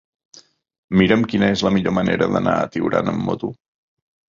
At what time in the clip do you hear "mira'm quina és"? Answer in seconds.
1.01-1.65